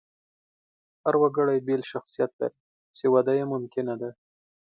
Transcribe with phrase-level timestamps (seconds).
[1.03, 2.57] هر وګړی بېل شخصیت لري،
[2.97, 4.09] چې وده یې ممکنه ده.